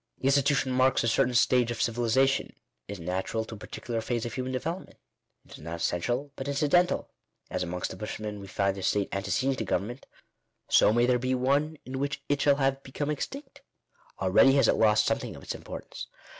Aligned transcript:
The 0.17 0.25
institution 0.25 0.71
marks 0.71 1.03
a 1.03 1.07
certain 1.07 1.35
stage 1.35 1.69
of 1.69 1.79
civilization— 1.79 2.55
is 2.87 2.99
natural 2.99 3.45
to 3.45 3.53
a 3.53 3.57
particular 3.59 4.01
phase 4.01 4.25
of 4.25 4.33
human 4.33 4.51
deve 4.51 4.63
lopment. 4.63 4.95
It 5.45 5.51
is 5.51 5.57
not 5.59 5.75
essential 5.75 6.31
but 6.35 6.47
incidental. 6.47 7.11
As 7.51 7.61
amongst 7.61 7.91
the 7.91 7.97
Bushmen 7.97 8.39
we 8.39 8.47
find 8.47 8.75
a 8.79 8.81
state 8.81 9.09
antecedent 9.11 9.59
to 9.59 9.63
government; 9.63 10.07
so 10.67 10.91
may 10.91 11.05
there 11.05 11.19
be 11.19 11.35
one 11.35 11.77
in 11.85 11.99
which 11.99 12.23
it 12.29 12.41
shall 12.41 12.55
have 12.55 12.81
become 12.81 13.11
extinct. 13.11 13.61
Already 14.19 14.53
has 14.53 14.67
it 14.67 14.73
lost 14.73 15.05
something 15.05 15.35
of 15.35 15.43
its 15.43 15.53
importance. 15.53 16.07